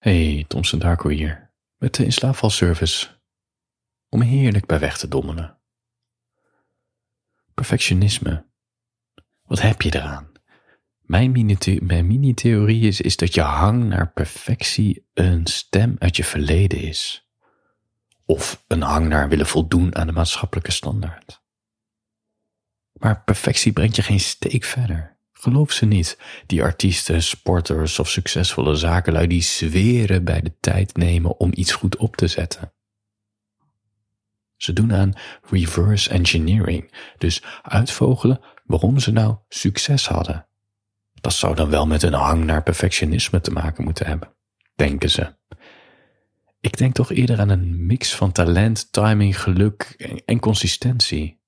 [0.00, 3.08] Hey, Thomson Darko hier, met de inslaafvalservice.
[4.08, 5.58] Om heerlijk bij weg te dommelen.
[7.54, 8.46] Perfectionisme.
[9.42, 10.32] Wat heb je eraan?
[11.00, 11.32] Mijn
[12.06, 17.30] mini-theorie is, is dat je hang naar perfectie een stem uit je verleden is.
[18.24, 21.42] Of een hang naar willen voldoen aan de maatschappelijke standaard.
[22.92, 25.09] Maar perfectie brengt je geen steek verder.
[25.40, 31.38] Geloof ze niet, die artiesten, sporters of succesvolle zakenlui die zweren bij de tijd nemen
[31.38, 32.72] om iets goed op te zetten.
[34.56, 35.12] Ze doen aan
[35.50, 40.46] reverse engineering, dus uitvogelen waarom ze nou succes hadden.
[41.20, 44.34] Dat zou dan wel met een hang naar perfectionisme te maken moeten hebben,
[44.74, 45.34] denken ze.
[46.60, 49.82] Ik denk toch eerder aan een mix van talent, timing, geluk
[50.24, 51.39] en, consistentie.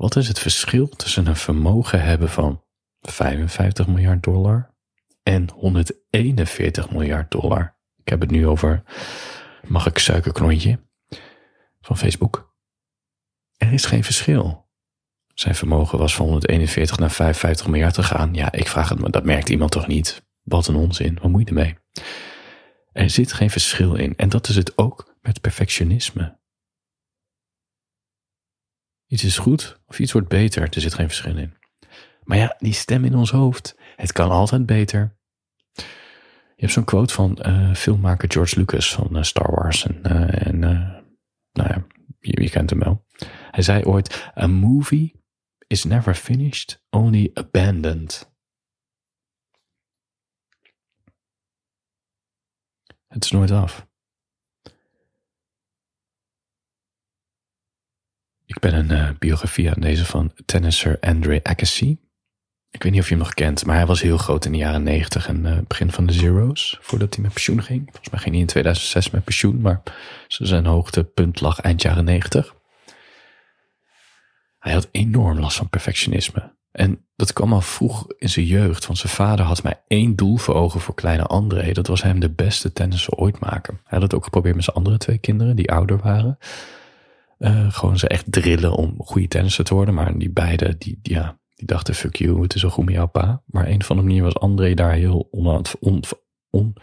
[0.00, 2.64] Wat is het verschil tussen een vermogen hebben van
[3.00, 4.74] 55 miljard dollar
[5.22, 7.76] en 141 miljard dollar?
[7.96, 8.82] Ik heb het nu over,
[9.66, 10.80] mag ik suikerklontje,
[11.80, 12.54] van Facebook.
[13.56, 14.68] Er is geen verschil.
[15.34, 18.34] Zijn vermogen was van 141 naar 55 miljard gegaan.
[18.34, 20.26] Ja, ik vraag het me, dat merkt iemand toch niet?
[20.42, 21.78] Wat een onzin, wat moet je ermee?
[22.92, 24.16] Er zit geen verschil in.
[24.16, 26.39] En dat is het ook met perfectionisme.
[29.10, 31.54] Iets is goed of iets wordt beter, er zit geen verschil in.
[32.22, 35.18] Maar ja, die stem in ons hoofd, het kan altijd beter.
[36.56, 39.86] Je hebt zo'n quote van uh, filmmaker George Lucas van uh, Star Wars.
[39.86, 40.58] En, uh, en
[41.52, 41.86] nou ja,
[42.18, 43.06] je, je kent hem wel.
[43.50, 45.24] Hij zei ooit: A movie
[45.66, 48.32] is never finished, only abandoned.
[53.06, 53.88] Het is nooit af.
[58.60, 61.98] Ben een uh, biografie aan deze van tennisser Andre Agassi.
[62.70, 64.58] Ik weet niet of je hem nog kent, maar hij was heel groot in de
[64.58, 67.82] jaren 90 en uh, begin van de Zero's, voordat hij met pensioen ging.
[67.84, 69.82] Volgens mij ging hij in 2006 met pensioen, maar
[70.26, 72.54] zijn hoogtepunt lag eind jaren 90.
[74.58, 76.58] Hij had enorm last van perfectionisme.
[76.72, 80.36] En dat kwam al vroeg in zijn jeugd, want zijn vader had maar één doel
[80.36, 81.72] voor ogen voor kleine André.
[81.72, 83.74] Dat was hem de beste tennisser ooit maken.
[83.74, 86.38] Hij had het ook geprobeerd met zijn andere twee kinderen, die ouder waren.
[87.40, 89.94] Uh, gewoon ze echt drillen om goede tennisser te worden.
[89.94, 93.06] Maar die beide, die, ja, die dachten, fuck you, het is zo goed met jouw
[93.06, 93.42] pa.
[93.46, 96.02] Maar een van de manieren was André daar heel, on, on,
[96.50, 96.74] on,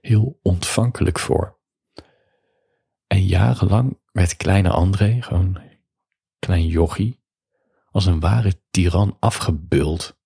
[0.00, 1.58] heel ontvankelijk voor.
[3.06, 5.58] En jarenlang werd kleine André, gewoon
[6.38, 7.20] klein jochie,
[7.90, 10.18] als een ware tiran afgebuld.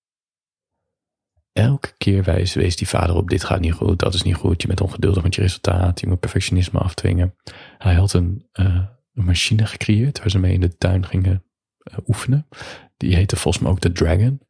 [1.52, 4.62] Elke keer wijs, wees die vader op, dit gaat niet goed, dat is niet goed,
[4.62, 7.34] je bent ongeduldig met je resultaat, je moet perfectionisme afdwingen.
[7.78, 11.44] Hij had een, uh, een machine gecreëerd waar ze mee in de tuin gingen
[11.90, 12.48] uh, oefenen.
[12.96, 14.40] Die heette volgens mij ook de Dragon.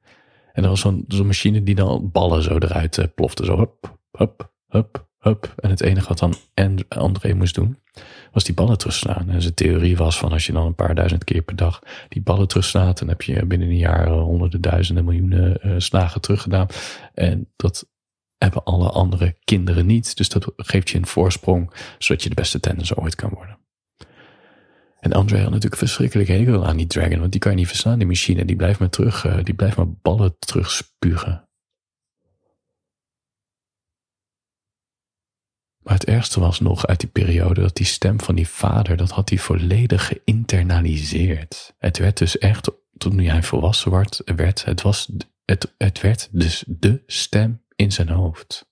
[0.52, 3.98] En dat was zo'n zo'n machine die dan ballen zo eruit uh, plofte, zo hup,
[4.10, 5.54] hup, hup, hup.
[5.56, 6.34] En het enige wat dan
[6.88, 7.78] André moest doen,
[8.32, 9.28] was die ballen terugslaan.
[9.28, 12.22] En zijn theorie was van als je dan een paar duizend keer per dag die
[12.22, 16.66] ballen terugslaat, dan heb je binnen een jaar honderden duizenden miljoenen uh, slagen teruggedaan.
[17.14, 17.88] En dat
[18.38, 20.16] hebben alle andere kinderen niet.
[20.16, 23.58] Dus dat geeft je een voorsprong, zodat je de beste tennisser ooit kan worden.
[25.04, 27.98] En André had natuurlijk verschrikkelijk hekel aan die dragon, want die kan je niet verslaan,
[27.98, 28.44] die machine.
[28.44, 31.48] Die blijft maar terug, uh, die blijft maar ballen terugspugen.
[35.82, 39.10] Maar het ergste was nog uit die periode dat die stem van die vader, dat
[39.10, 41.74] had hij volledig geïnternaliseerd.
[41.78, 45.12] Het werd dus echt, toen hij volwassen werd, werd het, was,
[45.44, 48.68] het, het werd dus de stem in zijn hoofd.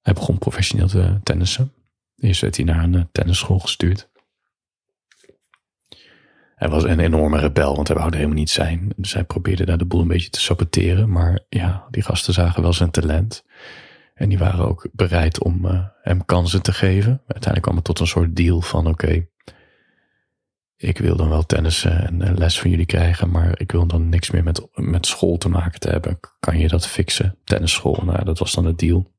[0.00, 1.72] Hij begon professioneel te tennissen.
[2.16, 4.09] Eerst werd hij naar een tennisschool gestuurd.
[6.60, 8.92] Hij was een enorme rebel, want hij wou er helemaal niet zijn.
[8.96, 11.10] Dus hij probeerde daar de boel een beetje te saboteren.
[11.10, 13.44] Maar ja, die gasten zagen wel zijn talent.
[14.14, 17.10] En die waren ook bereid om uh, hem kansen te geven.
[17.10, 19.26] Uiteindelijk kwam het tot een soort deal van oké,
[20.76, 24.08] ik wil dan wel tennissen en uh, les van jullie krijgen, maar ik wil dan
[24.08, 26.20] niks meer met, met school te maken te hebben.
[26.40, 27.38] Kan je dat fixen?
[27.44, 29.12] Tennisschool, nou dat was dan het deal.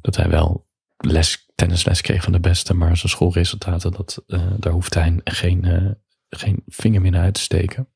[0.00, 0.66] Dat hij wel
[0.96, 5.64] les, tennisles kreeg van de beste, maar zijn schoolresultaten, dat, uh, daar hoefde hij geen,
[6.36, 7.88] geen vinger meer naar uit te steken.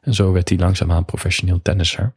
[0.00, 2.16] En zo werd hij langzaamaan professioneel tennisser.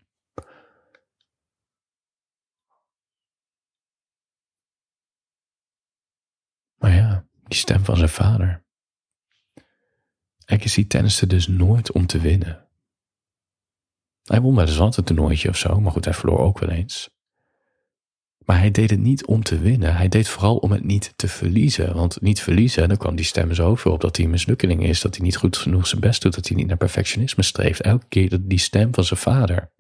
[6.78, 8.64] Maar ja, die stem van zijn vader.
[10.46, 12.68] Agassi tenniste dus nooit om te winnen.
[14.24, 16.70] Hij won wel eens wat een toernooitje of zo, maar goed, hij verloor ook wel
[16.70, 17.10] eens.
[18.46, 19.96] Maar hij deed het niet om te winnen.
[19.96, 21.94] Hij deed vooral om het niet te verliezen.
[21.94, 25.02] Want niet verliezen, dan kwam die stem zoveel op dat hij een mislukkeling is.
[25.02, 26.36] Dat hij niet goed genoeg zijn best doet.
[26.36, 27.82] Dat hij niet naar perfectionisme streeft.
[27.82, 29.72] Elke keer die stem van zijn vader.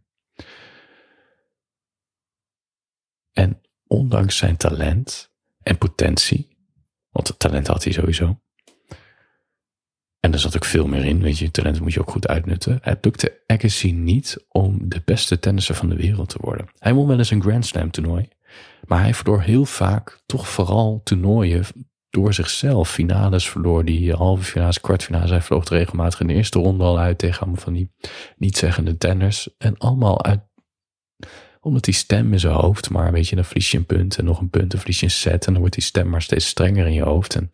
[3.31, 5.31] En ondanks zijn talent
[5.63, 6.57] en potentie,
[7.09, 8.39] want talent had hij sowieso.
[10.19, 12.79] En er zat ook veel meer in, weet je, talent moet je ook goed uitnutten.
[12.81, 16.69] Het lukte Agassi niet om de beste tennisser van de wereld te worden.
[16.77, 18.27] Hij won wel eens een Grand Slam toernooi,
[18.85, 21.65] maar hij verloor heel vaak toch vooral toernooien
[22.09, 22.89] door zichzelf.
[22.89, 25.29] Finales verloor die halve finales, kwartfinales.
[25.29, 27.91] Hij vloog regelmatig in de eerste ronde al uit tegen allemaal van die
[28.37, 29.49] niet-zeggende tenners.
[29.57, 30.41] En allemaal uit,
[31.59, 34.25] omdat die stem in zijn hoofd, maar weet je, dan verlies je een punt en
[34.25, 36.47] nog een punt, dan verlies je een set en dan wordt die stem maar steeds
[36.47, 37.35] strenger in je hoofd.
[37.35, 37.51] En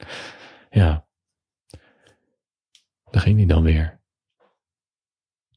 [0.70, 1.08] ja,
[3.12, 4.02] daar ging hij dan weer.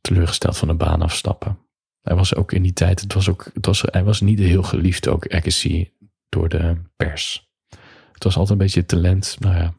[0.01, 1.70] Teleurgesteld van de baan afstappen.
[2.11, 4.63] Hij was ook in die tijd, het was ook, het was, hij was niet heel
[4.63, 5.91] geliefd ook, Agassi,
[6.29, 7.51] door de pers.
[8.13, 9.75] Het was altijd een beetje talent, nou ja,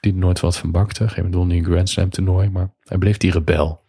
[0.00, 1.08] die nooit wat van bakte.
[1.08, 3.84] Geen bedoel niet een Grand Slam toernooi, maar hij bleef die rebel.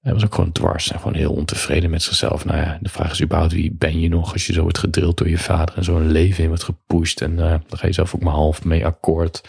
[0.00, 2.44] Hij was ook gewoon dwars en gewoon heel ontevreden met zichzelf.
[2.44, 5.18] Nou ja, de vraag is überhaupt wie ben je nog als je zo wordt gedrild
[5.18, 7.20] door je vader en zo'n leven in wordt gepusht.
[7.20, 9.48] En uh, dan ga je zelf ook maar half mee akkoord.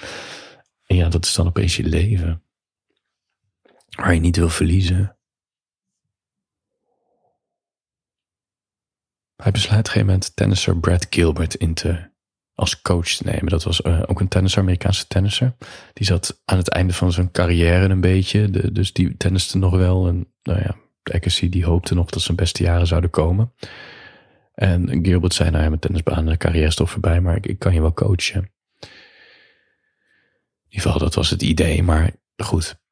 [0.85, 2.41] En ja, dat is dan opeens je leven.
[3.95, 5.14] Waar je niet wil verliezen.
[9.35, 12.13] Hij besluit op een gegeven moment tennisser Brad Gilbert in te
[12.53, 13.45] als coach te nemen.
[13.45, 15.55] Dat was uh, ook een tennisser, Amerikaanse tennisser.
[15.93, 18.71] Die zat aan het einde van zijn carrière een beetje.
[18.71, 20.07] Dus die tenniste nog wel.
[20.07, 23.53] En nou ja, Agassi die hoopte nog dat zijn beste jaren zouden komen.
[24.53, 27.59] En Gilbert zei, nou ja, mijn tennisbaan, de carrière is toch voorbij, maar ik, ik
[27.59, 28.39] kan je wel coachen.
[28.39, 28.49] In
[30.81, 32.83] ieder geval, dat was het idee, maar goed.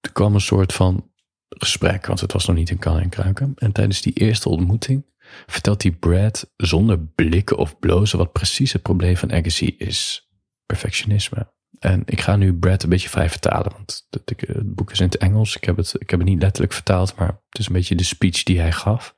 [0.00, 1.12] Er kwam een soort van
[1.58, 3.52] gesprek, want het was nog niet in kan en kruiken.
[3.56, 5.06] En tijdens die eerste ontmoeting
[5.46, 10.28] vertelt die Brad zonder blikken of blozen wat precies het probleem van Agassi is.
[10.66, 11.52] Perfectionisme.
[11.78, 15.16] En ik ga nu Brad een beetje vrij vertalen, want het boek is in het
[15.16, 15.56] Engels.
[15.56, 18.04] Ik heb het, ik heb het niet letterlijk vertaald, maar het is een beetje de
[18.04, 19.16] speech die hij gaf.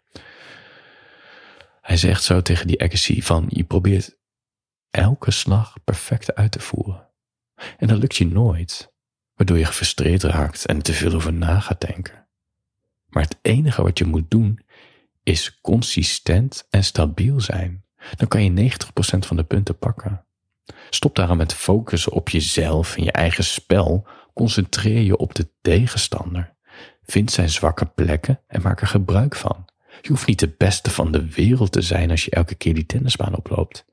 [1.80, 4.18] Hij zegt zo tegen die Agassi van, je probeert
[4.90, 7.10] elke slag perfect uit te voeren.
[7.78, 8.94] En dat lukt je nooit,
[9.34, 12.25] waardoor je gefrustreerd raakt en te veel over na gaat denken.
[13.16, 14.60] Maar het enige wat je moet doen
[15.22, 17.84] is consistent en stabiel zijn.
[18.16, 20.24] Dan kan je 90% van de punten pakken.
[20.90, 24.06] Stop daarom met focussen op jezelf en je eigen spel.
[24.34, 26.54] Concentreer je op de tegenstander.
[27.04, 29.64] Vind zijn zwakke plekken en maak er gebruik van.
[30.00, 32.86] Je hoeft niet de beste van de wereld te zijn als je elke keer die
[32.86, 33.84] tennisbaan oploopt.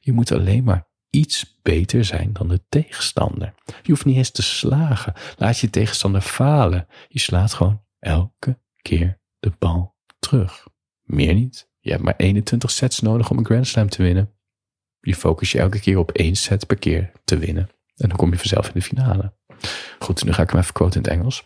[0.00, 3.54] Je moet alleen maar iets beter zijn dan de tegenstander.
[3.82, 5.12] Je hoeft niet eens te slagen.
[5.36, 6.86] Laat je tegenstander falen.
[7.08, 10.66] Je slaat gewoon elke keer de bal terug.
[11.02, 11.70] Meer niet.
[11.78, 14.32] Je hebt maar 21 sets nodig om een Grand Slam te winnen.
[15.00, 17.70] Je focus je elke keer op één set per keer te winnen.
[17.96, 19.34] En dan kom je vanzelf in de finale.
[19.98, 21.42] Goed, nu ga ik hem even quote in het Engels.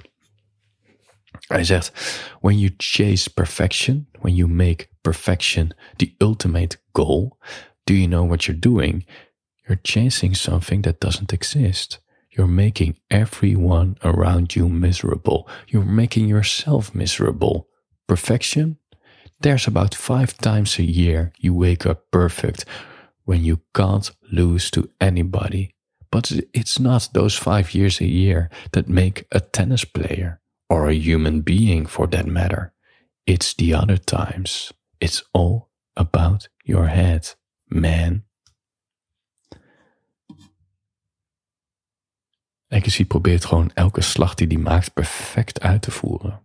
[1.46, 1.92] Hij zegt:
[2.40, 7.38] When you chase perfection, when you make perfection the ultimate goal,
[7.84, 9.08] do you know what you're doing?
[9.54, 12.04] You're chasing something that doesn't exist.
[12.36, 15.48] You're making everyone around you miserable.
[15.68, 17.68] You're making yourself miserable.
[18.06, 18.76] Perfection?
[19.40, 22.64] There's about five times a year you wake up perfect
[23.24, 25.74] when you can't lose to anybody.
[26.10, 30.94] But it's not those five years a year that make a tennis player, or a
[30.94, 32.72] human being for that matter.
[33.26, 34.72] It's the other times.
[35.00, 37.34] It's all about your head,
[37.68, 38.22] man.
[42.68, 46.40] Agassi probeert gewoon elke slag die hij maakt perfect uit te voeren.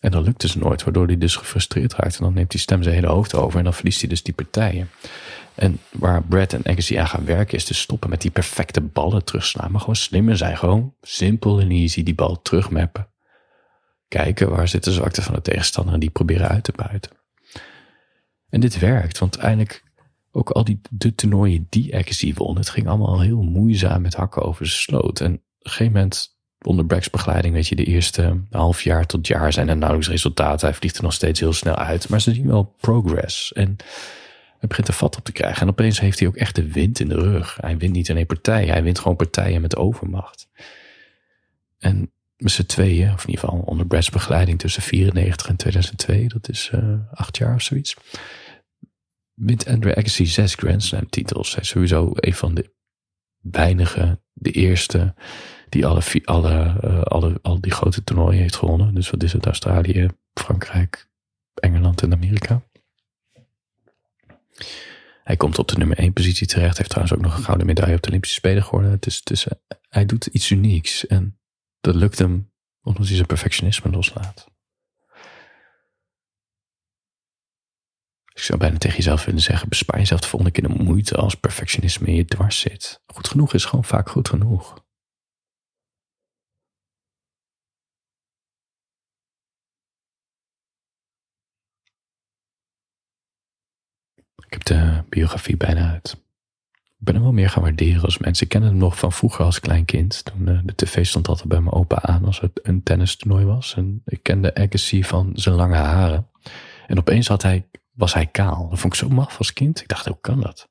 [0.00, 2.18] En dat lukt dus nooit, waardoor hij dus gefrustreerd raakt.
[2.18, 4.34] En dan neemt die stem zijn hele hoofd over en dan verliest hij dus die
[4.34, 4.90] partijen.
[5.54, 9.24] En waar Brad en Agassi aan gaan werken is te stoppen met die perfecte ballen
[9.24, 9.70] terugslaan.
[9.70, 10.56] Maar gewoon slimmer zijn.
[10.56, 13.08] Gewoon simpel en easy die bal terugmappen.
[14.08, 17.10] Kijken waar zit de zwakte van de tegenstander en die proberen uit te buiten.
[18.48, 19.82] En dit werkt, want eindelijk
[20.32, 24.42] ook al die de toernooien die Agassi won, het ging allemaal heel moeizaam met hakken
[24.42, 25.20] over de sloot.
[25.20, 29.26] En op een gegeven moment onder Brack's begeleiding, weet je, de eerste half jaar tot
[29.26, 30.68] jaar zijn er nauwelijks resultaten.
[30.68, 33.52] Hij vliegt er nog steeds heel snel uit, maar ze zien wel progress.
[33.52, 33.76] En
[34.58, 35.62] hij begint er vat op te krijgen.
[35.62, 37.56] En opeens heeft hij ook echt de wind in de rug.
[37.60, 40.48] Hij wint niet in één partij, hij wint gewoon partijen met overmacht.
[41.78, 46.28] En met z'n tweeën, of in ieder geval onder Brack's begeleiding tussen 94 en 2002,
[46.28, 47.96] dat is uh, acht jaar of zoiets,
[49.38, 51.54] wint Andre Agassi zes Grand Slam titels.
[51.54, 52.72] Hij is sowieso een van de
[53.40, 55.14] weinige, de eerste
[55.68, 58.94] die alle, alle, uh, alle, al die grote toernooien heeft gewonnen.
[58.94, 59.46] Dus wat is het?
[59.46, 61.08] Australië, Frankrijk,
[61.54, 62.62] Engeland en Amerika.
[65.24, 66.76] Hij komt op de nummer 1 positie terecht.
[66.76, 68.90] Heeft trouwens ook nog een gouden medaille op de Olympische Spelen geworden.
[68.90, 69.46] Het is,
[69.88, 71.06] hij doet iets unieks.
[71.06, 71.38] En
[71.80, 72.50] dat lukt hem
[72.82, 74.46] omdat hij zijn perfectionisme loslaat.
[78.38, 81.34] Ik zou bijna tegen jezelf willen zeggen, bespaar jezelf de volgende keer de moeite als
[81.34, 83.02] perfectionisme in je dwars zit.
[83.06, 84.86] Goed genoeg is gewoon vaak goed genoeg.
[94.46, 96.16] Ik heb de biografie bijna uit.
[96.72, 98.44] Ik ben hem wel meer gaan waarderen als mensen.
[98.44, 100.24] Ik kende hem nog van vroeger als klein kind.
[100.24, 103.74] Toen uh, de tv stond altijd bij mijn opa aan als het een tennistoernooi was.
[103.74, 106.30] En ik kende Agassi van zijn lange haren.
[106.86, 107.68] En opeens had hij,
[107.98, 108.68] was hij kaal.
[108.68, 109.80] Dat vond ik zo maf als kind.
[109.80, 110.68] Ik dacht, hoe kan dat?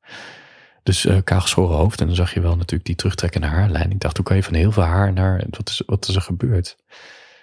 [0.83, 2.01] Dus uh, kaal geschoren hoofd.
[2.01, 3.91] En dan zag je wel natuurlijk die terugtrekkende haarlijn.
[3.91, 5.43] Ik dacht, hoe kan je van heel veel haar naar...
[5.49, 6.77] Wat is, wat is er gebeurd?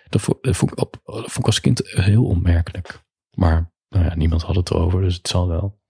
[0.08, 1.00] Dat vond, ik, op,
[1.40, 3.04] als kind heel onmerkelijk.
[3.30, 5.80] Maar nou ja, niemand had het erover, dus het zal wel.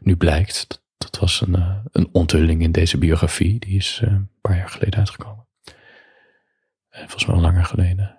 [0.00, 3.58] Nu blijkt, dat, was een, uh, een onthulling in deze biografie.
[3.58, 5.48] Die is uh, een paar jaar geleden uitgekomen.
[6.88, 8.18] En volgens mij al langer geleden.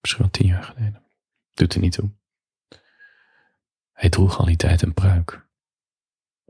[0.00, 1.02] Misschien wel tien jaar geleden.
[1.54, 2.10] Doet er niet toe.
[3.92, 5.46] Hij droeg al die tijd een pruik.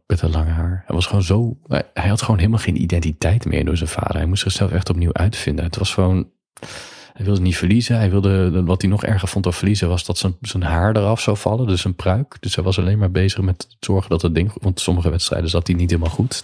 [0.07, 0.83] Met een lange haar.
[0.87, 1.59] Hij was gewoon zo.
[1.95, 4.17] Hij had gewoon helemaal geen identiteit meer door zijn vader.
[4.17, 5.65] Hij moest zichzelf echt opnieuw uitvinden.
[5.65, 6.31] Het was gewoon.
[7.13, 7.97] Hij wilde niet verliezen.
[7.97, 11.21] Hij wilde, wat hij nog erger vond dan verliezen, was dat zijn, zijn haar eraf
[11.21, 11.67] zou vallen.
[11.67, 12.37] Dus een pruik.
[12.41, 14.53] Dus hij was alleen maar bezig met zorgen dat het ding.
[14.61, 16.43] Want sommige wedstrijden zat hij niet helemaal goed.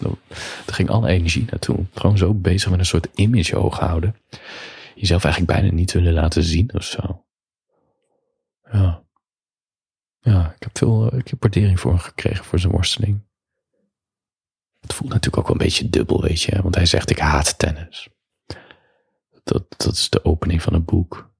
[0.67, 1.85] Er ging alle energie naartoe.
[1.95, 4.17] Gewoon zo bezig met een soort image hoog houden.
[4.95, 7.23] Jezelf eigenlijk bijna niet willen laten zien of zo.
[8.73, 9.07] Ja.
[10.21, 13.27] Ja, ik heb veel ik heb waardering voor hem gekregen voor zijn worsteling.
[14.81, 16.63] Het voelt natuurlijk ook wel een beetje dubbel, weet je.
[16.63, 18.09] Want hij zegt, ik haat tennis.
[19.43, 21.31] Dat, dat is de opening van een boek.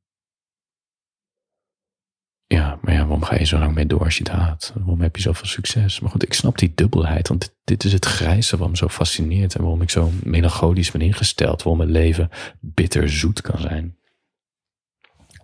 [2.47, 4.73] Ja, maar ja, waarom ga je zo lang mee door als je het haat?
[4.75, 6.01] Waarom heb je zoveel succes?
[6.01, 8.89] Maar goed, ik snap die dubbelheid, want dit, dit is het grijze wat me zo
[8.89, 12.31] fascineert en waarom ik zo melancholisch ben ingesteld, waarom mijn leven
[12.61, 13.97] bitter zoet kan zijn.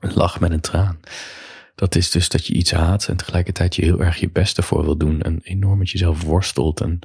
[0.00, 1.00] Een lach met een traan.
[1.74, 4.84] Dat is dus dat je iets haat en tegelijkertijd je heel erg je beste voor
[4.84, 6.98] wil doen en enorm met jezelf worstelt en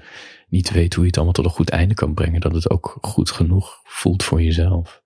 [0.47, 2.97] niet weet hoe je het allemaal tot een goed einde kan brengen, dat het ook
[3.01, 5.03] goed genoeg voelt voor jezelf.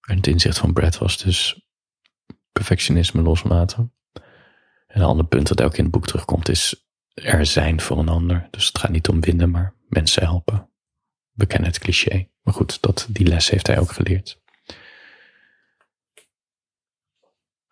[0.00, 1.68] En het inzicht van Brad was dus
[2.52, 3.92] perfectionisme loslaten.
[4.86, 8.08] En een ander punt dat ook in het boek terugkomt is er zijn voor een
[8.08, 8.48] ander.
[8.50, 10.70] Dus het gaat niet om winnen, maar mensen helpen.
[11.32, 12.28] We kennen het cliché.
[12.42, 14.40] Maar goed, dat, die les heeft hij ook geleerd.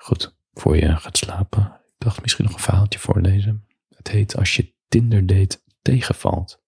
[0.06, 1.80] Goed, voor je gaat slapen.
[1.86, 3.66] Ik dacht misschien nog een verhaaltje voorlezen.
[3.88, 5.46] Het heet Als je Tinder
[5.82, 6.62] tegenvalt.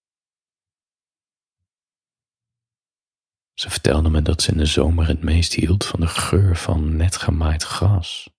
[3.53, 6.95] Ze vertelde me dat ze in de zomer het meest hield van de geur van
[6.95, 8.29] net gemaaid gras.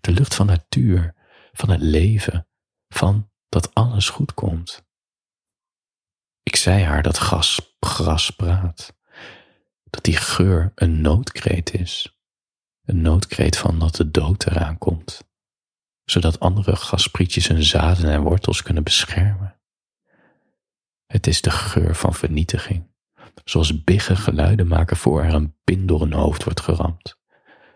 [0.00, 1.14] De lucht van natuur,
[1.52, 2.48] van het leven,
[2.88, 4.86] van dat alles goed komt.
[6.42, 8.96] Ik zei haar dat gas, gras praat,
[9.84, 12.17] dat die geur een noodkreet is,
[12.88, 15.24] een noodkreet van dat de dood eraan komt,
[16.04, 19.60] zodat andere gasprietjes hun zaden en wortels kunnen beschermen.
[21.06, 22.88] Het is de geur van vernietiging
[23.44, 27.18] zoals biggen geluiden maken voor er een pin door een hoofd wordt geramd.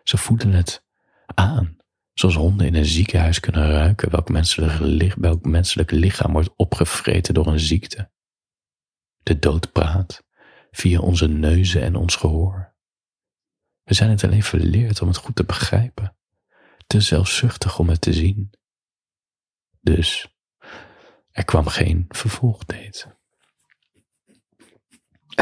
[0.02, 0.84] Ze voelen het
[1.34, 1.76] aan,
[2.14, 4.10] zoals honden in een ziekenhuis kunnen ruiken
[5.20, 8.10] welk menselijk lichaam wordt opgevreten door een ziekte.
[9.22, 10.24] De dood praat
[10.70, 12.71] via onze neuzen en ons gehoor.
[13.84, 16.16] We zijn het alleen verleerd om het goed te begrijpen,
[16.86, 18.50] te zelfzuchtig om het te zien.
[19.80, 20.36] Dus
[21.30, 23.16] er kwam geen vervolgdate.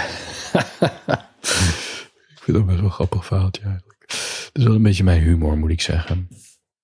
[2.31, 4.05] ik vind dat best wel een grappig verhaaltje eigenlijk.
[4.09, 6.29] Het is wel een beetje mijn humor, moet ik zeggen.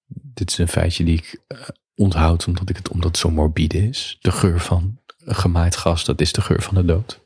[0.07, 1.61] Dit is een feitje die ik uh,
[1.95, 4.17] onthoud omdat, ik het, omdat het zo morbide is.
[4.21, 7.25] De geur van gemaaid gas, dat is de geur van de dood.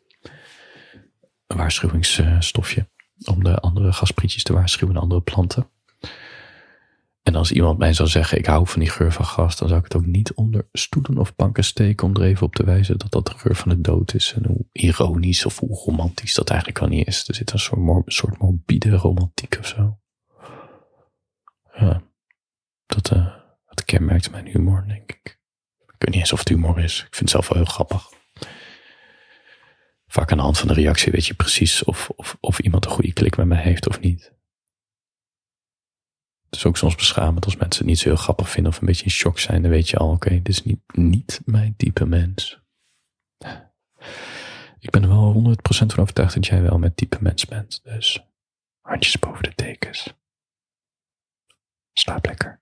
[1.46, 2.88] Een waarschuwingsstofje
[3.24, 5.68] om de andere gasprietjes te waarschuwen en andere planten.
[7.22, 9.80] En als iemand mij zou zeggen, ik hou van die geur van gas, dan zou
[9.80, 12.98] ik het ook niet onder stoelen of banken steken om er even op te wijzen
[12.98, 14.32] dat dat de geur van de dood is.
[14.36, 17.28] En hoe ironisch of hoe romantisch dat eigenlijk wel niet is.
[17.28, 19.98] Er zit een soort, mor soort morbide romantiek of zo.
[21.72, 22.02] Ja,
[22.86, 23.26] dat, uh,
[23.66, 25.38] dat kenmerkt mijn humor, denk ik.
[25.86, 26.98] Ik weet niet eens of het humor is.
[26.98, 28.08] Ik vind het zelf wel heel grappig.
[30.10, 32.90] Vaak aan de hand van de reactie weet je precies of, of, of iemand een
[32.90, 34.32] goede klik met mij heeft of niet.
[36.44, 38.86] Het is ook soms beschamend als mensen het niet zo heel grappig vinden of een
[38.86, 39.62] beetje in shock zijn.
[39.62, 42.60] Dan weet je al, oké, dit is niet, niet mijn type mens.
[44.78, 47.80] Ik ben er wel 100% van overtuigd dat jij wel met type mens bent.
[47.84, 48.24] Dus
[48.80, 50.14] handjes boven de tekens.
[51.92, 52.60] Slaap lekker.